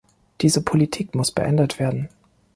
[0.41, 2.09] Diese Politik muss beendet werden.